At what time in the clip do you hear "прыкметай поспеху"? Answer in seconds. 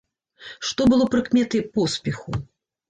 1.13-2.29